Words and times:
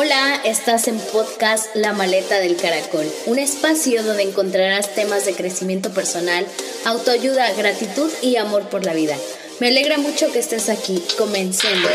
Hola, 0.00 0.36
estás 0.44 0.86
en 0.86 0.96
podcast 1.12 1.74
La 1.74 1.92
Maleta 1.92 2.38
del 2.38 2.56
Caracol, 2.56 3.04
un 3.26 3.36
espacio 3.40 4.04
donde 4.04 4.22
encontrarás 4.22 4.94
temas 4.94 5.26
de 5.26 5.34
crecimiento 5.34 5.92
personal, 5.92 6.46
autoayuda, 6.86 7.52
gratitud 7.54 8.08
y 8.22 8.36
amor 8.36 8.68
por 8.68 8.86
la 8.86 8.94
vida. 8.94 9.16
Me 9.60 9.66
alegra 9.66 9.98
mucho 9.98 10.30
que 10.30 10.38
estés 10.38 10.68
aquí. 10.68 11.02
Comencemos. 11.18 11.90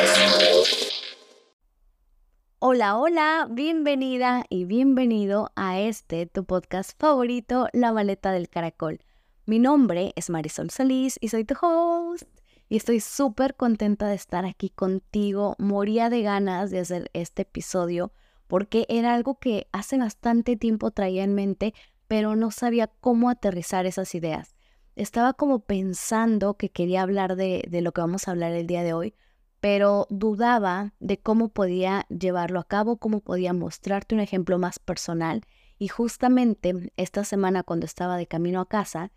Hola, 2.60 2.98
hola, 2.98 3.48
bienvenida 3.50 4.44
y 4.50 4.66
bienvenido 4.66 5.54
a 5.56 5.80
este, 5.80 6.26
tu 6.26 6.44
podcast 6.44 7.00
favorito, 7.00 7.70
La 7.72 7.94
Maleta 7.94 8.34
del 8.34 8.50
Caracol. 8.50 9.00
Mi 9.46 9.60
nombre 9.60 10.12
es 10.18 10.30
Marisol 10.30 10.72
Solís 10.72 11.18
y 11.22 11.30
soy 11.30 11.46
tu 11.46 11.56
host 11.62 12.28
y 12.74 12.78
estoy 12.78 13.02
súper 13.02 13.56
contenta 13.56 14.08
de 14.08 14.16
estar 14.16 14.46
aquí 14.46 14.72
contigo. 14.72 15.56
Moría 15.60 16.10
de 16.10 16.24
ganas 16.24 16.72
de 16.72 16.80
hacer 16.80 17.12
este 17.14 17.44
episodio 17.44 18.12
porque 18.48 18.88
era 18.90 19.14
algo 19.14 19.38
que 19.38 19.68
hace 19.72 19.96
bastante 20.00 20.56
tiempo 20.56 20.90
traía 20.90 21.24
en 21.24 21.36
mente, 21.36 21.76
pero 22.08 22.36
no 22.36 22.50
sabía 22.50 22.88
cómo 22.88 23.30
aterrizar 23.30 23.86
esas 23.86 24.16
ideas. 24.16 24.56
Estaba 24.96 25.34
como 25.34 25.60
pensando 25.60 26.56
que 26.56 26.72
quería 26.72 27.04
hablar 27.04 27.36
de, 27.36 27.64
de 27.70 27.82
lo 27.82 27.92
que 27.92 28.02
vamos 28.02 28.28
a 28.28 28.32
hablar 28.32 28.54
el 28.54 28.66
día 28.66 28.82
de 28.82 28.94
hoy, 28.94 29.14
pero 29.60 30.08
dudaba 30.10 30.94
de 31.00 31.20
cómo 31.20 31.50
podía 31.50 32.08
llevarlo 32.10 32.60
a 32.60 32.68
cabo, 32.68 32.98
cómo 32.98 33.20
podía 33.20 33.54
mostrarte 33.54 34.16
un 34.16 34.22
ejemplo 34.22 34.58
más 34.58 34.80
personal. 34.80 35.44
Y 35.78 35.90
justamente 35.90 36.92
esta 36.98 37.24
semana 37.24 37.62
cuando 37.62 37.86
estaba 37.86 38.18
de 38.18 38.26
camino 38.26 38.62
a 38.62 38.68
casa, 38.68 39.12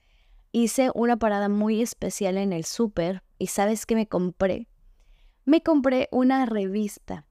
hice 0.52 0.90
una 0.94 1.16
parada 1.16 1.48
muy 1.48 1.80
especial 1.80 2.36
en 2.36 2.52
el 2.52 2.66
súper 2.66 3.22
y 3.38 3.48
¿sabes 3.48 3.86
qué 3.86 3.94
me 3.94 4.06
compré? 4.06 4.68
Me 5.44 5.62
compré 5.62 6.08
una 6.10 6.46
revista. 6.46 7.26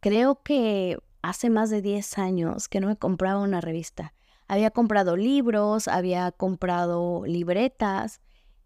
Creo 0.00 0.42
que 0.42 0.98
hace 1.22 1.50
más 1.50 1.70
de 1.70 1.82
10 1.82 2.18
años 2.18 2.68
que 2.68 2.80
no 2.80 2.88
me 2.88 2.96
compraba 2.96 3.40
una 3.40 3.60
revista. 3.60 4.14
Había 4.46 4.70
comprado 4.70 5.16
libros, 5.16 5.88
había 5.88 6.30
comprado 6.32 7.24
libretas, 7.26 8.20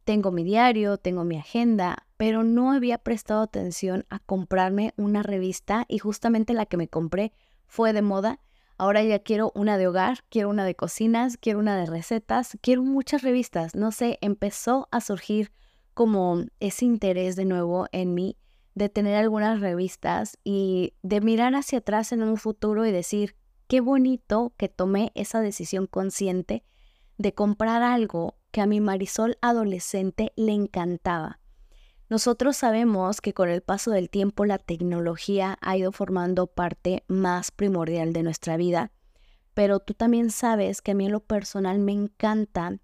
tengo 0.04 0.30
mi 0.30 0.44
diario, 0.44 0.98
tengo 0.98 1.24
mi 1.24 1.36
agenda, 1.38 2.06
pero 2.16 2.44
no 2.44 2.72
había 2.72 2.98
prestado 2.98 3.42
atención 3.42 4.04
a 4.10 4.18
comprarme 4.18 4.94
una 4.96 5.22
revista 5.22 5.84
y 5.88 5.98
justamente 5.98 6.54
la 6.54 6.66
que 6.66 6.76
me 6.76 6.88
compré 6.88 7.32
fue 7.66 7.92
de 7.92 8.02
moda 8.02 8.40
Ahora 8.82 9.00
ya 9.04 9.20
quiero 9.20 9.52
una 9.54 9.78
de 9.78 9.86
hogar, 9.86 10.24
quiero 10.28 10.48
una 10.48 10.64
de 10.64 10.74
cocinas, 10.74 11.36
quiero 11.36 11.60
una 11.60 11.76
de 11.76 11.86
recetas, 11.86 12.58
quiero 12.60 12.82
muchas 12.82 13.22
revistas. 13.22 13.76
No 13.76 13.92
sé, 13.92 14.18
empezó 14.22 14.88
a 14.90 15.00
surgir 15.00 15.52
como 15.94 16.44
ese 16.60 16.84
interés 16.84 17.36
de 17.36 17.44
nuevo 17.44 17.86
en 17.92 18.14
mí 18.14 18.36
de 18.74 18.88
tener 18.88 19.16
algunas 19.16 19.60
revistas 19.60 20.38
y 20.44 20.94
de 21.02 21.20
mirar 21.20 21.54
hacia 21.54 21.78
atrás 21.78 22.12
en 22.12 22.22
un 22.22 22.36
futuro 22.36 22.86
y 22.86 22.92
decir, 22.92 23.36
qué 23.68 23.80
bonito 23.80 24.52
que 24.56 24.68
tomé 24.68 25.12
esa 25.14 25.40
decisión 25.40 25.86
consciente 25.86 26.64
de 27.18 27.34
comprar 27.34 27.82
algo 27.82 28.36
que 28.50 28.60
a 28.60 28.66
mi 28.66 28.80
Marisol 28.80 29.38
adolescente 29.40 30.32
le 30.36 30.52
encantaba. 30.52 31.38
Nosotros 32.08 32.56
sabemos 32.56 33.20
que 33.20 33.32
con 33.32 33.48
el 33.48 33.62
paso 33.62 33.90
del 33.90 34.10
tiempo 34.10 34.44
la 34.44 34.58
tecnología 34.58 35.56
ha 35.62 35.76
ido 35.76 35.92
formando 35.92 36.46
parte 36.46 37.04
más 37.08 37.50
primordial 37.50 38.12
de 38.12 38.22
nuestra 38.22 38.56
vida, 38.58 38.92
pero 39.54 39.80
tú 39.80 39.94
también 39.94 40.30
sabes 40.30 40.82
que 40.82 40.90
a 40.90 40.94
mí 40.94 41.06
en 41.06 41.12
lo 41.12 41.20
personal 41.20 41.78
me 41.78 41.92
encanta 41.92 42.78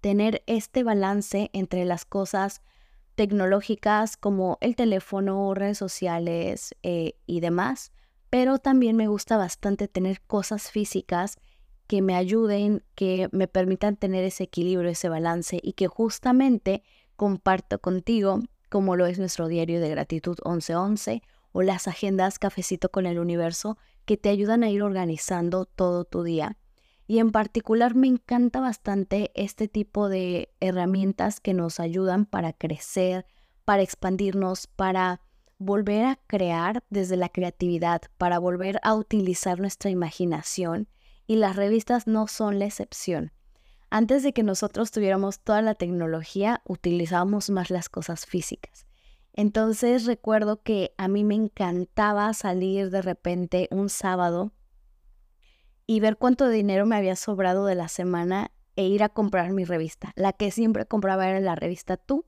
tener 0.00 0.42
este 0.46 0.82
balance 0.82 1.50
entre 1.52 1.84
las 1.84 2.04
cosas 2.04 2.62
tecnológicas 3.14 4.16
como 4.16 4.58
el 4.60 4.76
teléfono, 4.76 5.52
redes 5.54 5.78
sociales 5.78 6.74
eh, 6.82 7.14
y 7.26 7.40
demás, 7.40 7.92
pero 8.30 8.58
también 8.58 8.96
me 8.96 9.08
gusta 9.08 9.36
bastante 9.36 9.88
tener 9.88 10.20
cosas 10.22 10.70
físicas 10.70 11.36
que 11.86 12.02
me 12.02 12.14
ayuden, 12.14 12.84
que 12.94 13.28
me 13.32 13.48
permitan 13.48 13.96
tener 13.96 14.24
ese 14.24 14.44
equilibrio, 14.44 14.88
ese 14.88 15.08
balance 15.08 15.58
y 15.62 15.72
que 15.72 15.88
justamente 15.88 16.82
comparto 17.16 17.80
contigo, 17.80 18.40
como 18.68 18.94
lo 18.94 19.06
es 19.06 19.18
nuestro 19.18 19.48
diario 19.48 19.80
de 19.80 19.90
gratitud 19.90 20.38
1111 20.44 21.22
o 21.52 21.62
las 21.62 21.88
agendas 21.88 22.38
Cafecito 22.38 22.90
con 22.90 23.06
el 23.06 23.18
Universo 23.18 23.76
que 24.04 24.16
te 24.16 24.28
ayudan 24.28 24.62
a 24.62 24.70
ir 24.70 24.82
organizando 24.82 25.66
todo 25.66 26.04
tu 26.04 26.22
día. 26.22 26.56
Y 27.10 27.18
en 27.18 27.32
particular 27.32 27.96
me 27.96 28.06
encanta 28.06 28.60
bastante 28.60 29.32
este 29.34 29.66
tipo 29.66 30.08
de 30.08 30.54
herramientas 30.60 31.40
que 31.40 31.54
nos 31.54 31.80
ayudan 31.80 32.24
para 32.24 32.52
crecer, 32.52 33.26
para 33.64 33.82
expandirnos, 33.82 34.68
para 34.68 35.20
volver 35.58 36.04
a 36.04 36.20
crear 36.28 36.84
desde 36.88 37.16
la 37.16 37.28
creatividad, 37.28 38.02
para 38.16 38.38
volver 38.38 38.78
a 38.84 38.94
utilizar 38.94 39.58
nuestra 39.58 39.90
imaginación. 39.90 40.88
Y 41.26 41.34
las 41.34 41.56
revistas 41.56 42.06
no 42.06 42.28
son 42.28 42.60
la 42.60 42.66
excepción. 42.66 43.32
Antes 43.90 44.22
de 44.22 44.32
que 44.32 44.44
nosotros 44.44 44.92
tuviéramos 44.92 45.40
toda 45.40 45.62
la 45.62 45.74
tecnología, 45.74 46.62
utilizábamos 46.64 47.50
más 47.50 47.70
las 47.70 47.88
cosas 47.88 48.24
físicas. 48.24 48.86
Entonces 49.32 50.06
recuerdo 50.06 50.62
que 50.62 50.94
a 50.96 51.08
mí 51.08 51.24
me 51.24 51.34
encantaba 51.34 52.32
salir 52.34 52.90
de 52.90 53.02
repente 53.02 53.66
un 53.72 53.88
sábado 53.88 54.52
y 55.90 55.98
ver 55.98 56.18
cuánto 56.18 56.48
dinero 56.48 56.86
me 56.86 56.94
había 56.94 57.16
sobrado 57.16 57.66
de 57.66 57.74
la 57.74 57.88
semana 57.88 58.52
e 58.76 58.86
ir 58.86 59.02
a 59.02 59.08
comprar 59.08 59.50
mi 59.50 59.64
revista. 59.64 60.12
La 60.14 60.32
que 60.32 60.52
siempre 60.52 60.86
compraba 60.86 61.28
era 61.28 61.40
la 61.40 61.56
revista 61.56 61.96
Tú. 61.96 62.24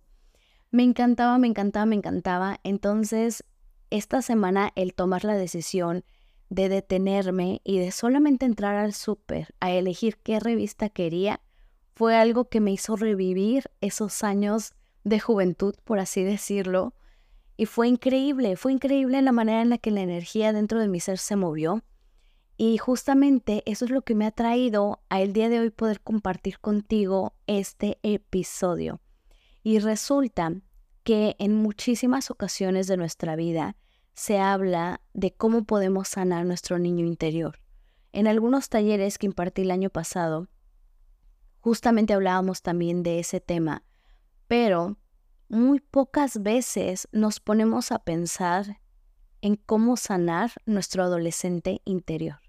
Me 0.73 0.83
encantaba, 0.83 1.39
me 1.39 1.47
encantaba, 1.47 1.87
me 1.87 1.95
encantaba. 1.95 2.59
Entonces, 2.65 3.45
esta 3.91 4.21
semana 4.21 4.73
el 4.75 4.95
tomar 4.95 5.25
la 5.25 5.35
decisión 5.35 6.05
de 6.49 6.69
detenerme 6.69 7.61
y 7.63 7.79
de 7.79 7.93
solamente 7.93 8.47
entrar 8.47 8.75
al 8.75 8.95
súper 8.95 9.55
a 9.61 9.71
elegir 9.71 10.17
qué 10.17 10.41
revista 10.41 10.89
quería, 10.89 11.41
fue 11.95 12.17
algo 12.17 12.49
que 12.49 12.59
me 12.59 12.73
hizo 12.73 12.97
revivir 12.97 13.71
esos 13.81 14.25
años 14.25 14.75
de 15.05 15.21
juventud, 15.21 15.77
por 15.85 16.01
así 16.01 16.25
decirlo. 16.25 16.95
Y 17.57 17.67
fue 17.67 17.87
increíble, 17.87 18.57
fue 18.57 18.73
increíble 18.73 19.23
la 19.23 19.31
manera 19.31 19.63
en 19.63 19.71
la 19.71 19.79
que 19.79 19.93
la 19.93 20.01
energía 20.01 20.53
dentro 20.53 20.81
de 20.81 20.89
mi 20.89 20.99
ser 20.99 21.19
se 21.19 21.37
movió. 21.37 21.85
Y 22.57 22.79
justamente 22.79 23.63
eso 23.67 23.85
es 23.85 23.91
lo 23.91 24.03
que 24.03 24.15
me 24.15 24.27
ha 24.27 24.31
traído 24.31 25.01
a 25.09 25.21
el 25.21 25.33
día 25.33 25.49
de 25.49 25.61
hoy 25.61 25.71
poder 25.71 26.01
compartir 26.01 26.59
contigo 26.61 27.35
este 27.47 27.99
episodio. 28.03 29.01
Y 29.63 29.79
resulta 29.79 30.53
que 31.03 31.37
en 31.39 31.55
muchísimas 31.55 32.31
ocasiones 32.31 32.87
de 32.87 32.97
nuestra 32.97 33.37
vida 33.37 33.77
se 34.15 34.39
habla 34.39 35.01
de 35.15 35.33
cómo 35.33 35.65
podemos 35.65 36.09
sanar 36.09 36.45
nuestro 36.45 36.79
niño 36.79 37.07
interior. 37.07 37.59
En 38.13 38.27
algunos 38.27 38.69
talleres 38.69 39.19
que 39.19 39.27
impartí 39.27 39.63
el 39.63 39.71
año 39.71 39.91
pasado, 39.91 40.49
justamente 41.61 42.13
hablábamos 42.13 42.63
también 42.63 43.03
de 43.03 43.19
ese 43.19 43.41
tema, 43.41 43.85
pero 44.49 44.99
muy 45.49 45.81
pocas 45.81 46.43
veces 46.43 47.09
nos 47.13 47.41
ponemos 47.41 47.91
a 47.91 48.01
pensar 48.01 48.82
en 49.43 49.57
cómo 49.57 49.97
sanar 49.97 50.53
nuestro 50.65 51.03
adolescente 51.03 51.83
interior. 51.85 52.41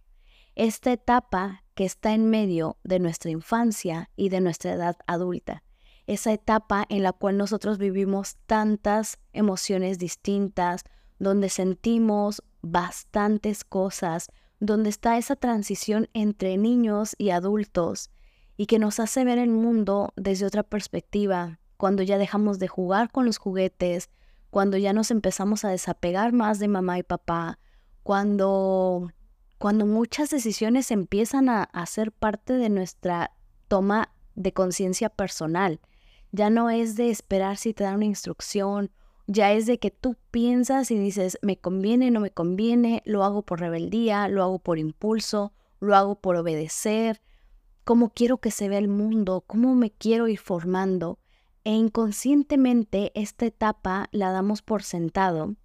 Esta 0.55 0.93
etapa 0.93 1.63
que 1.73 1.83
está 1.83 2.13
en 2.13 2.29
medio 2.29 2.77
de 2.83 2.99
nuestra 2.99 3.31
infancia 3.31 4.09
y 4.15 4.29
de 4.29 4.39
nuestra 4.39 4.73
edad 4.73 4.95
adulta. 5.07 5.63
Esa 6.05 6.31
etapa 6.31 6.85
en 6.89 7.03
la 7.03 7.11
cual 7.11 7.37
nosotros 7.37 7.77
vivimos 7.77 8.37
tantas 8.45 9.19
emociones 9.33 9.99
distintas, 9.99 10.83
donde 11.17 11.49
sentimos 11.49 12.43
bastantes 12.61 13.63
cosas, 13.63 14.27
donde 14.59 14.89
está 14.89 15.17
esa 15.17 15.35
transición 15.35 16.07
entre 16.13 16.57
niños 16.57 17.15
y 17.17 17.31
adultos 17.31 18.11
y 18.55 18.67
que 18.67 18.79
nos 18.79 18.99
hace 18.99 19.25
ver 19.25 19.39
el 19.39 19.49
mundo 19.49 20.13
desde 20.15 20.45
otra 20.45 20.63
perspectiva, 20.63 21.59
cuando 21.77 22.03
ya 22.03 22.17
dejamos 22.17 22.59
de 22.59 22.67
jugar 22.67 23.11
con 23.11 23.25
los 23.25 23.37
juguetes, 23.37 24.09
cuando 24.53 24.77
ya 24.77 24.93
nos 24.93 25.09
empezamos 25.09 25.65
a 25.65 25.69
desapegar 25.69 26.31
más 26.31 26.59
de 26.59 26.67
mamá 26.67 26.99
y 26.99 27.03
papá, 27.03 27.57
cuando, 28.03 29.11
cuando 29.57 29.87
muchas 29.87 30.29
decisiones 30.29 30.91
empiezan 30.91 31.49
a, 31.49 31.63
a 31.63 31.87
ser 31.87 32.11
parte 32.11 32.53
de 32.53 32.69
nuestra 32.69 33.31
toma 33.67 34.13
de 34.35 34.53
conciencia 34.53 35.09
personal. 35.09 35.79
Ya 36.31 36.51
no 36.51 36.69
es 36.69 36.95
de 36.95 37.09
esperar 37.09 37.57
si 37.57 37.73
te 37.73 37.83
dan 37.83 37.95
una 37.95 38.05
instrucción, 38.05 38.91
ya 39.25 39.51
es 39.53 39.65
de 39.65 39.79
que 39.79 39.89
tú 39.89 40.17
piensas 40.29 40.91
y 40.91 40.99
dices, 40.99 41.39
me 41.41 41.57
conviene, 41.57 42.11
no 42.11 42.19
me 42.19 42.29
conviene, 42.29 43.01
lo 43.05 43.23
hago 43.23 43.41
por 43.41 43.59
rebeldía, 43.59 44.27
lo 44.27 44.43
hago 44.43 44.59
por 44.59 44.77
impulso, 44.77 45.51
lo 45.79 45.95
hago 45.95 46.21
por 46.21 46.35
obedecer, 46.35 47.23
cómo 47.83 48.11
quiero 48.11 48.37
que 48.37 48.51
se 48.51 48.69
vea 48.69 48.77
el 48.77 48.87
mundo, 48.87 49.43
cómo 49.47 49.73
me 49.73 49.89
quiero 49.89 50.27
ir 50.27 50.37
formando, 50.37 51.17
e 51.63 51.71
inconscientemente 51.71 53.11
esta 53.15 53.45
etapa 53.45 54.09
la 54.11 54.31
damos 54.31 54.61
por 54.61 54.83
sentado. 54.83 55.55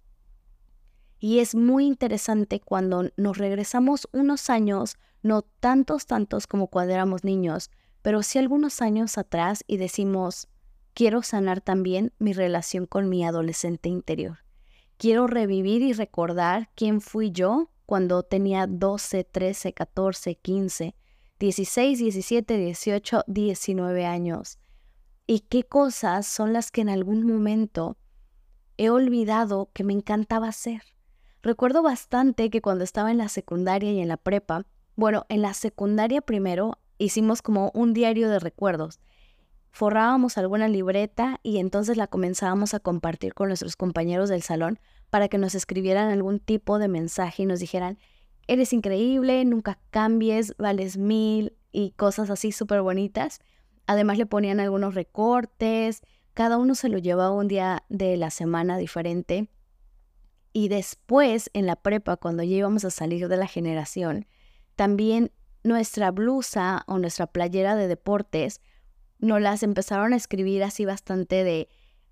Y 1.19 1.39
es 1.39 1.53
muy 1.55 1.85
interesante 1.85 2.61
cuando 2.61 3.09
nos 3.17 3.37
regresamos 3.37 4.07
unos 4.13 4.49
años, 4.49 4.97
no 5.21 5.41
tantos, 5.41 6.05
tantos 6.05 6.47
como 6.47 6.67
cuando 6.67 6.93
éramos 6.93 7.23
niños, 7.23 7.69
pero 8.01 8.23
sí 8.23 8.39
algunos 8.39 8.81
años 8.81 9.17
atrás 9.17 9.63
y 9.67 9.77
decimos, 9.77 10.47
quiero 10.93 11.21
sanar 11.21 11.59
también 11.59 12.13
mi 12.19 12.31
relación 12.31 12.85
con 12.85 13.09
mi 13.09 13.25
adolescente 13.25 13.89
interior. 13.89 14.39
Quiero 14.97 15.27
revivir 15.27 15.81
y 15.81 15.93
recordar 15.93 16.69
quién 16.75 17.01
fui 17.01 17.31
yo 17.31 17.69
cuando 17.85 18.23
tenía 18.23 18.67
12, 18.67 19.23
13, 19.25 19.73
14, 19.73 20.35
15, 20.35 20.95
16, 21.39 21.99
17, 21.99 22.57
18, 22.57 23.23
19 23.27 24.05
años. 24.05 24.59
Y 25.31 25.41
qué 25.41 25.61
cosas 25.61 26.25
son 26.25 26.53
las 26.53 26.71
que 26.71 26.81
en 26.81 26.89
algún 26.89 27.23
momento 27.23 27.97
he 28.77 28.89
olvidado 28.89 29.69
que 29.75 29.83
me 29.83 29.93
encantaba 29.93 30.47
hacer. 30.47 30.81
Recuerdo 31.43 31.83
bastante 31.83 32.49
que 32.49 32.63
cuando 32.63 32.83
estaba 32.83 33.11
en 33.11 33.19
la 33.19 33.29
secundaria 33.29 33.91
y 33.91 33.99
en 33.99 34.07
la 34.07 34.17
prepa, 34.17 34.65
bueno, 34.95 35.27
en 35.29 35.43
la 35.43 35.53
secundaria 35.53 36.21
primero 36.21 36.79
hicimos 36.97 37.43
como 37.43 37.69
un 37.75 37.93
diario 37.93 38.27
de 38.27 38.39
recuerdos. 38.39 38.99
Forrábamos 39.69 40.39
alguna 40.39 40.67
libreta 40.67 41.39
y 41.43 41.59
entonces 41.59 41.95
la 41.95 42.07
comenzábamos 42.07 42.73
a 42.73 42.79
compartir 42.79 43.35
con 43.35 43.49
nuestros 43.49 43.75
compañeros 43.75 44.29
del 44.29 44.41
salón 44.41 44.79
para 45.11 45.27
que 45.27 45.37
nos 45.37 45.53
escribieran 45.53 46.09
algún 46.09 46.39
tipo 46.39 46.79
de 46.79 46.87
mensaje 46.87 47.43
y 47.43 47.45
nos 47.45 47.59
dijeran, 47.59 47.99
eres 48.47 48.73
increíble, 48.73 49.45
nunca 49.45 49.77
cambies, 49.91 50.55
vales 50.57 50.97
mil 50.97 51.53
y 51.71 51.91
cosas 51.91 52.31
así 52.31 52.51
súper 52.51 52.81
bonitas. 52.81 53.41
Además 53.89 54.19
le 54.19 54.27
ponían 54.27 54.59
algunos 54.59 54.93
recortes, 54.93 56.01
cada 56.35 56.59
uno 56.59 56.75
se 56.75 56.89
lo 56.89 56.99
llevaba 56.99 57.31
un 57.31 57.47
día 57.47 57.85
de 57.89 58.17
la 58.17 58.29
semana 58.29 58.77
diferente 58.77 59.49
y 60.53 60.67
después, 60.67 61.49
en 61.53 61.65
la 61.65 61.75
prepa, 61.75 62.15
cuando 62.15 62.43
ya 62.43 62.55
íbamos 62.55 62.85
a 62.85 62.91
salir 62.91 63.27
de 63.27 63.35
la 63.35 63.47
generación, 63.47 64.27
también 64.75 65.31
nuestra 65.63 66.11
blusa 66.11 66.83
o 66.85 66.99
nuestra 66.99 67.25
playera 67.25 67.75
de 67.75 67.87
deportes 67.87 68.61
nos 69.17 69.41
las 69.41 69.63
empezaron 69.63 70.13
a 70.13 70.17
escribir 70.17 70.61
así 70.61 70.85
bastante 70.85 71.43
de 71.43 71.67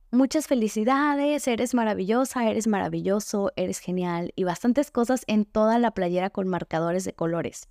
muchas 0.10 0.48
felicidades, 0.48 1.48
eres 1.48 1.76
maravillosa, 1.76 2.50
eres 2.50 2.66
maravilloso, 2.66 3.52
eres 3.56 3.78
genial 3.78 4.34
y 4.36 4.46
bastantes 4.46 4.90
cosas 4.90 5.26
en 5.28 5.46
toda 5.46 5.78
la 5.78 5.92
playera 5.92 6.32
con 6.32 6.48
marcadores 6.48 7.06
de 7.06 7.14
colores. 7.14 7.70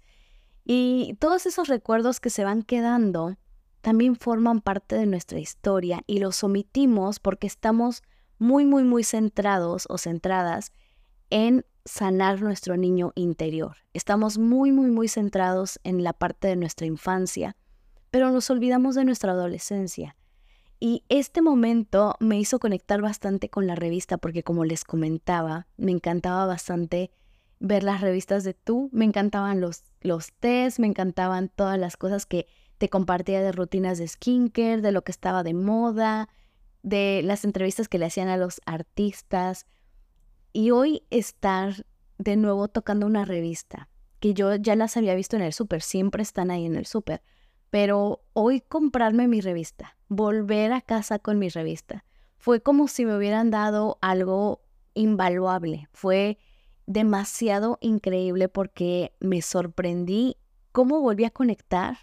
Y 0.64 1.17
todos 1.19 1.47
esos 1.47 1.67
recuerdos 1.67 2.20
que 2.20 2.31
se 2.31 2.44
van 2.44 2.62
quedando 2.62 3.37
también 3.87 4.17
forman 4.17 4.62
parte 4.62 4.97
de 4.97 5.06
nuestra 5.06 5.38
historia 5.38 6.03
y 6.09 6.19
los 6.19 6.43
omitimos 6.43 7.21
porque 7.21 7.47
estamos 7.47 8.03
muy, 8.37 8.65
muy, 8.65 8.83
muy 8.83 9.05
centrados 9.05 9.87
o 9.88 9.97
centradas 9.97 10.73
en 11.31 11.65
sanar 11.85 12.43
nuestro 12.43 12.77
niño 12.77 13.12
interior. 13.15 13.77
Estamos 13.94 14.38
muy, 14.38 14.73
muy, 14.73 14.91
muy 14.91 15.06
centrados 15.06 15.79
en 15.85 16.03
la 16.03 16.15
parte 16.15 16.49
de 16.49 16.56
nuestra 16.56 16.88
infancia, 16.88 17.55
pero 18.11 18.33
nos 18.33 18.50
olvidamos 18.50 18.97
de 18.97 19.05
nuestra 19.05 19.31
adolescencia. 19.31 20.17
Y 20.81 21.05
este 21.09 21.41
momento 21.41 22.17
me 22.19 22.41
hizo 22.41 22.59
conectar 22.59 23.00
bastante 23.00 23.50
con 23.50 23.69
la 23.69 23.77
revista 23.77 24.19
porque 24.19 24.43
como 24.43 24.65
les 24.65 24.83
comentaba, 24.83 25.69
me 25.77 25.93
encantaba 25.93 26.44
bastante 26.44 27.12
ver 27.61 27.85
las 27.85 28.00
revistas 28.00 28.43
de 28.43 28.53
tú, 28.53 28.91
me 28.93 29.05
encantaban 29.05 29.61
los, 29.61 29.85
los 30.00 30.33
me 30.81 30.88
encantaban 30.88 31.53
todas 31.55 31.79
las 31.79 31.97
cosas 31.97 32.27
que 32.27 32.49
te 32.78 32.88
compartía 32.88 33.43
de 33.43 33.52
rutinas 33.52 33.99
de 33.99 34.08
skincare, 34.08 34.81
de 34.81 34.93
lo 34.93 35.02
que 35.02 35.12
estaba 35.12 35.43
de 35.43 35.55
moda, 35.55 36.28
de 36.82 37.23
las 37.25 37.44
entrevistas 37.44 37.88
que 37.88 37.99
le 37.99 38.06
hacían 38.06 38.28
a 38.28 38.37
los 38.37 38.61
artistas. 38.67 39.67
Y 40.52 40.70
hoy 40.70 41.02
estar 41.11 41.87
de 42.19 42.37
nuevo 42.37 42.69
tocando 42.69 43.06
una 43.06 43.25
revista 43.25 43.88
que 44.20 44.34
yo 44.34 44.55
ya 44.55 44.76
las 44.76 44.96
había 44.96 45.14
visto 45.14 45.37
en 45.37 45.43
el 45.43 45.52
súper, 45.52 45.82
siempre 45.82 46.23
están 46.23 46.50
ahí 46.50 46.64
en 46.64 46.76
el 46.76 46.87
súper, 46.87 47.23
pero 47.70 48.23
hoy 48.32 48.61
comprarme 48.61 49.28
mi 49.28 49.40
revista, 49.40 49.96
volver 50.08 50.73
a 50.73 50.81
casa 50.81 51.19
con 51.19 51.38
mi 51.38 51.49
revista, 51.49 52.05
fue 52.38 52.61
como 52.61 52.88
si 52.88 53.05
me 53.05 53.17
hubieran 53.17 53.50
dado 53.50 53.99
algo 54.00 54.62
invaluable, 54.94 55.88
fue 55.93 56.38
demasiado 56.87 57.78
increíble 57.81 58.49
porque 58.49 59.12
me 59.20 59.43
sorprendí 59.43 60.37
cómo 60.73 61.00
volví 61.00 61.25
a 61.25 61.31
conectar 61.31 61.99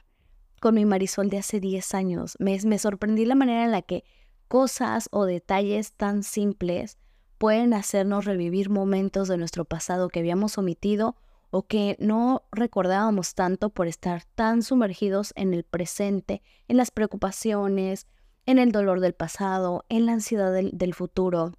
con 0.63 0.75
mi 0.75 0.85
Marisol 0.85 1.29
de 1.29 1.39
hace 1.39 1.59
10 1.59 1.93
años, 1.93 2.37
me, 2.39 2.79
sorprendí 2.79 3.25
la 3.25 3.35
manera 3.35 3.65
en 3.65 3.71
la 3.71 3.81
que 3.81 4.05
cosas 4.47 5.09
o 5.11 5.25
detalles 5.25 5.91
tan 5.91 6.23
simples 6.23 6.97
pueden 7.37 7.73
hacernos 7.73 8.23
revivir 8.23 8.69
momentos 8.69 9.27
de 9.27 9.35
nuestro 9.35 9.65
pasado 9.65 10.07
que 10.07 10.19
habíamos 10.19 10.57
omitido 10.57 11.17
o 11.51 11.63
que 11.63 11.97
no 11.99 12.43
recordábamos 12.53 13.35
tanto 13.35 13.71
por 13.71 13.87
estar 13.87 14.23
tan 14.35 14.63
sumergidos 14.63 15.33
en 15.35 15.53
el 15.53 15.65
presente, 15.65 16.41
en 16.69 16.77
las 16.77 16.91
preocupaciones, 16.91 18.07
en 18.45 18.57
el 18.57 18.71
dolor 18.71 19.01
del 19.01 19.15
pasado, 19.15 19.83
en 19.89 20.05
la 20.05 20.13
ansiedad 20.13 20.53
del, 20.53 20.93
futuro. 20.93 21.51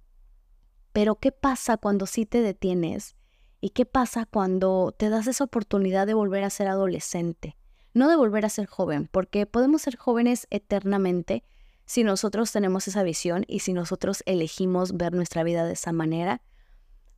Pero 0.93 1.17
¿qué 1.17 1.31
pasa 1.31 1.77
cuando 1.77 2.07
sí 2.07 2.25
te 2.25 2.41
detienes? 2.41 3.15
¿Y 3.61 3.69
qué 3.69 3.85
pasa 3.85 4.25
cuando 4.25 4.95
te 4.97 5.09
das 5.09 5.27
esa 5.27 5.43
oportunidad 5.43 6.07
de 6.07 6.15
volver 6.15 6.43
a 6.43 6.49
ser 6.49 6.67
adolescente? 6.67 7.55
No 7.95 8.09
de 8.09 8.17
volver 8.17 8.43
a 8.43 8.49
ser 8.49 8.65
joven, 8.65 9.07
porque 9.09 9.45
podemos 9.45 9.83
ser 9.83 9.95
jóvenes 9.95 10.47
eternamente, 10.49 11.45
si 11.85 12.03
nosotros 12.03 12.51
tenemos 12.51 12.89
esa 12.89 13.03
visión 13.03 13.45
y 13.47 13.59
si 13.59 13.71
nosotros 13.71 14.21
elegimos 14.25 14.97
ver 14.97 15.13
nuestra 15.13 15.43
vida 15.43 15.63
de 15.63 15.73
esa 15.73 15.93
manera. 15.93 16.41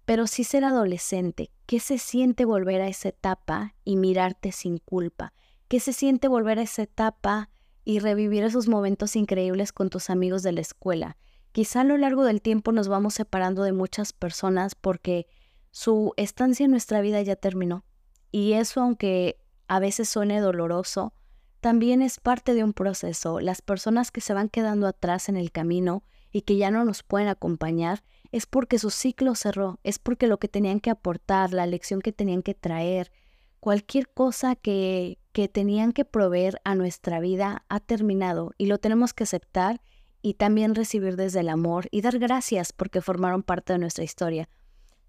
Pero 0.06 0.28
si 0.28 0.44
ser 0.44 0.64
adolescente, 0.64 1.50
¿qué 1.66 1.80
se 1.80 1.98
siente 1.98 2.46
volver 2.46 2.82
a 2.82 2.90
esa 2.90 3.10
etapa 3.10 3.74
y 3.86 3.96
mirarte 3.96 4.52
sin 4.52 4.78
culpa? 4.78 5.34
¿Qué 5.68 5.80
se 5.80 5.94
siente 5.94 6.28
volver 6.28 6.60
a 6.60 6.64
esa 6.64 6.84
etapa 6.84 7.50
y 7.84 7.98
revivir 7.98 8.44
esos 8.44 8.68
momentos 8.68 9.16
increíbles 9.16 9.72
con 9.72 9.90
tus 9.90 10.12
amigos 10.12 10.44
de 10.44 10.52
la 10.52 10.62
escuela? 10.62 11.18
Quizá 11.54 11.82
a 11.82 11.86
lo 11.86 11.98
largo 11.98 12.24
del 12.24 12.44
tiempo 12.44 12.72
nos 12.72 12.88
vamos 12.88 13.16
separando 13.16 13.64
de 13.64 13.72
muchas 13.74 14.14
personas 14.14 14.76
porque 14.76 15.26
su 15.72 16.14
estancia 16.18 16.66
en 16.66 16.72
nuestra 16.72 17.02
vida 17.02 17.20
ya 17.24 17.36
terminó. 17.36 17.84
Y 18.32 18.54
eso, 18.54 18.82
aunque 18.82 19.40
a 19.68 19.80
veces 19.80 20.10
suene 20.10 20.40
doloroso, 20.40 21.14
también 21.60 22.02
es 22.02 22.20
parte 22.20 22.54
de 22.54 22.64
un 22.64 22.74
proceso. 22.74 23.40
Las 23.40 23.62
personas 23.62 24.12
que 24.12 24.22
se 24.22 24.34
van 24.34 24.50
quedando 24.50 24.88
atrás 24.88 25.30
en 25.30 25.38
el 25.38 25.52
camino 25.52 26.04
y 26.32 26.42
que 26.42 26.58
ya 26.58 26.72
no 26.72 26.86
nos 26.86 27.04
pueden 27.04 27.28
acompañar 27.28 28.04
es 28.32 28.46
porque 28.46 28.80
su 28.80 28.90
ciclo 28.90 29.36
cerró, 29.36 29.80
es 29.84 30.00
porque 30.00 30.28
lo 30.28 30.38
que 30.38 30.48
tenían 30.48 30.80
que 30.80 30.90
aportar, 30.90 31.54
la 31.54 31.66
lección 31.66 32.02
que 32.02 32.12
tenían 32.12 32.44
que 32.44 32.54
traer, 32.54 33.12
cualquier 33.60 34.10
cosa 34.10 34.56
que, 34.56 35.18
que 35.32 35.48
tenían 35.48 35.94
que 35.94 36.06
proveer 36.06 36.62
a 36.64 36.76
nuestra 36.76 37.20
vida 37.20 37.64
ha 37.70 37.80
terminado 37.80 38.54
y 38.58 38.68
lo 38.68 38.78
tenemos 38.78 39.14
que 39.14 39.24
aceptar 39.24 39.82
y 40.22 40.36
también 40.36 40.76
recibir 40.76 41.16
desde 41.16 41.40
el 41.40 41.50
amor 41.50 41.88
y 41.92 42.02
dar 42.02 42.20
gracias 42.20 42.74
porque 42.74 43.02
formaron 43.02 43.44
parte 43.44 43.74
de 43.74 43.80
nuestra 43.80 44.04
historia. 44.04 44.50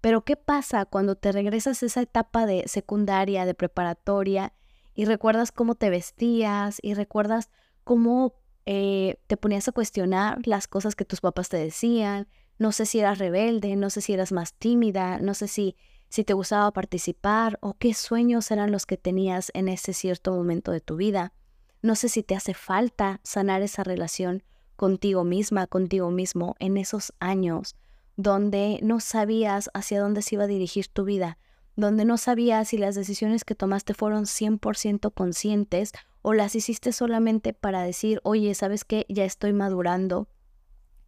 Pero 0.01 0.23
¿qué 0.23 0.35
pasa 0.37 0.85
cuando 0.85 1.15
te 1.15 1.31
regresas 1.31 1.83
a 1.83 1.85
esa 1.85 2.01
etapa 2.01 2.45
de 2.45 2.63
secundaria, 2.67 3.45
de 3.45 3.53
preparatoria 3.53 4.53
y 4.93 5.05
recuerdas 5.05 5.51
cómo 5.51 5.75
te 5.75 5.89
vestías 5.89 6.79
y 6.81 6.93
recuerdas 6.93 7.49
cómo 7.83 8.35
eh, 8.65 9.19
te 9.27 9.35
ponías 9.35 9.67
a 9.67 9.71
cuestionar 9.71 10.39
las 10.45 10.67
cosas 10.67 10.95
que 10.95 11.05
tus 11.05 11.21
papás 11.21 11.49
te 11.49 11.57
decían. 11.57 12.27
No 12.57 12.71
sé 12.71 12.85
si 12.85 12.99
eras 12.99 13.17
rebelde, 13.17 13.75
no 13.75 13.89
sé 13.89 14.01
si 14.01 14.13
eras 14.13 14.31
más 14.31 14.53
tímida, 14.53 15.19
no 15.19 15.33
sé 15.33 15.47
si, 15.47 15.75
si 16.07 16.23
te 16.23 16.33
gustaba 16.33 16.71
participar 16.71 17.57
o 17.61 17.73
qué 17.73 17.93
sueños 17.93 18.51
eran 18.51 18.71
los 18.71 18.85
que 18.85 18.97
tenías 18.97 19.51
en 19.53 19.67
ese 19.67 19.93
cierto 19.93 20.33
momento 20.33 20.71
de 20.71 20.81
tu 20.81 20.95
vida. 20.95 21.33
No 21.81 21.95
sé 21.95 22.09
si 22.09 22.23
te 22.23 22.35
hace 22.35 22.53
falta 22.53 23.19
sanar 23.23 23.61
esa 23.61 23.83
relación 23.83 24.43
contigo 24.75 25.25
misma, 25.25 25.67
contigo 25.67 26.09
mismo 26.09 26.55
en 26.59 26.77
esos 26.77 27.13
años 27.19 27.75
donde 28.19 28.79
no 28.83 28.99
sabías 28.99 29.69
hacia 29.73 30.01
dónde 30.01 30.21
se 30.21 30.35
iba 30.35 30.43
a 30.43 30.47
dirigir 30.47 30.89
tu 30.89 31.05
vida, 31.05 31.37
donde 31.77 32.03
no 32.03 32.17
sabías 32.17 32.67
si 32.67 32.77
las 32.77 32.93
decisiones 32.93 33.45
que 33.45 33.55
tomaste 33.55 33.93
fueron 33.93 34.25
100% 34.25 35.13
conscientes 35.13 35.93
o 36.21 36.33
las 36.33 36.53
hiciste 36.53 36.91
solamente 36.91 37.53
para 37.53 37.81
decir, 37.81 38.19
oye, 38.23 38.53
¿sabes 38.55 38.83
qué? 38.83 39.05
Ya 39.07 39.23
estoy 39.23 39.53
madurando 39.53 40.27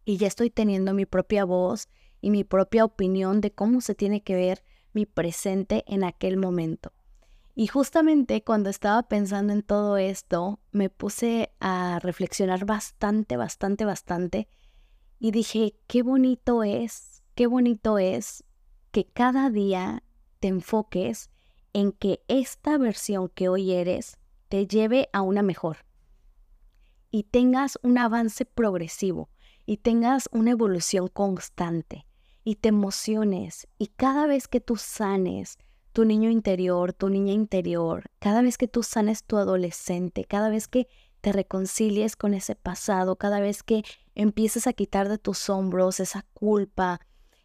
y 0.06 0.16
ya 0.16 0.26
estoy 0.26 0.48
teniendo 0.48 0.94
mi 0.94 1.04
propia 1.04 1.44
voz 1.44 1.90
y 2.22 2.30
mi 2.30 2.44
propia 2.44 2.82
opinión 2.82 3.42
de 3.42 3.52
cómo 3.52 3.82
se 3.82 3.94
tiene 3.94 4.22
que 4.22 4.34
ver 4.34 4.64
mi 4.94 5.04
presente 5.04 5.84
en 5.86 6.04
aquel 6.04 6.38
momento. 6.38 6.94
Y 7.54 7.66
justamente 7.66 8.42
cuando 8.42 8.70
estaba 8.70 9.02
pensando 9.02 9.52
en 9.52 9.60
todo 9.60 9.98
esto, 9.98 10.60
me 10.70 10.88
puse 10.88 11.52
a 11.60 11.98
reflexionar 12.02 12.64
bastante, 12.64 13.36
bastante, 13.36 13.84
bastante 13.84 14.48
y 15.24 15.30
dije, 15.30 15.76
qué 15.86 16.02
bonito 16.02 16.64
es, 16.64 17.22
qué 17.36 17.46
bonito 17.46 17.98
es 17.98 18.42
que 18.90 19.04
cada 19.06 19.50
día 19.50 20.02
te 20.40 20.48
enfoques 20.48 21.30
en 21.72 21.92
que 21.92 22.24
esta 22.26 22.76
versión 22.76 23.28
que 23.28 23.48
hoy 23.48 23.70
eres 23.70 24.18
te 24.48 24.66
lleve 24.66 25.08
a 25.12 25.22
una 25.22 25.42
mejor 25.42 25.86
y 27.12 27.22
tengas 27.22 27.78
un 27.84 27.98
avance 27.98 28.44
progresivo 28.44 29.30
y 29.64 29.76
tengas 29.76 30.28
una 30.32 30.50
evolución 30.50 31.06
constante 31.06 32.04
y 32.42 32.56
te 32.56 32.70
emociones 32.70 33.68
y 33.78 33.86
cada 33.86 34.26
vez 34.26 34.48
que 34.48 34.60
tú 34.60 34.74
sanes 34.74 35.56
tu 35.92 36.04
niño 36.04 36.30
interior, 36.30 36.92
tu 36.92 37.10
niña 37.10 37.32
interior, 37.32 38.10
cada 38.18 38.42
vez 38.42 38.58
que 38.58 38.66
tú 38.66 38.82
sanes 38.82 39.22
tu 39.22 39.36
adolescente, 39.36 40.24
cada 40.24 40.48
vez 40.48 40.66
que 40.66 40.88
te 41.22 41.32
reconcilies 41.32 42.16
con 42.16 42.34
ese 42.34 42.56
pasado, 42.56 43.16
cada 43.16 43.40
vez 43.40 43.62
que 43.62 43.84
empieces 44.14 44.66
a 44.66 44.72
quitar 44.72 45.08
de 45.08 45.18
tus 45.18 45.48
hombros 45.48 46.00
esa 46.00 46.26
culpa, 46.34 47.00